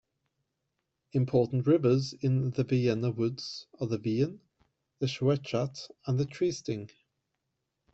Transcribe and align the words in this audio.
Important 1.11 1.67
rivers 1.67 2.13
in 2.13 2.49
the 2.49 2.63
Vienna 2.63 3.11
Woods 3.11 3.67
are 3.79 3.85
the 3.85 3.99
Wien, 3.99 4.41
the 4.97 5.05
Schwechat 5.05 5.91
and 6.07 6.17
the 6.19 6.25
Triesting. 6.25 6.89